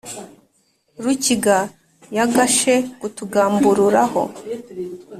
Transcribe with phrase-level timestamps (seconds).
[1.03, 1.57] rukiga
[2.17, 4.23] yagashe kutugamburura ho.